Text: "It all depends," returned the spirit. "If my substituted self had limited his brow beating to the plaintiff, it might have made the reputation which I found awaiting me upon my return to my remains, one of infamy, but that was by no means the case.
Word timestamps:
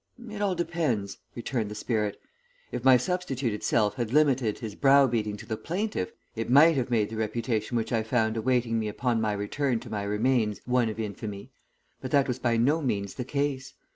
"It 0.31 0.41
all 0.41 0.55
depends," 0.55 1.19
returned 1.35 1.69
the 1.69 1.75
spirit. 1.75 2.19
"If 2.71 2.83
my 2.83 2.97
substituted 2.97 3.61
self 3.61 3.93
had 3.97 4.11
limited 4.11 4.57
his 4.57 4.73
brow 4.73 5.05
beating 5.05 5.37
to 5.37 5.45
the 5.45 5.57
plaintiff, 5.57 6.11
it 6.35 6.49
might 6.49 6.75
have 6.75 6.89
made 6.89 7.11
the 7.11 7.17
reputation 7.17 7.77
which 7.77 7.93
I 7.93 8.01
found 8.01 8.35
awaiting 8.35 8.79
me 8.79 8.87
upon 8.87 9.21
my 9.21 9.33
return 9.33 9.79
to 9.81 9.91
my 9.91 10.01
remains, 10.01 10.59
one 10.65 10.89
of 10.89 10.99
infamy, 10.99 11.51
but 12.01 12.09
that 12.09 12.27
was 12.27 12.39
by 12.39 12.57
no 12.57 12.81
means 12.81 13.13
the 13.13 13.25
case. 13.25 13.75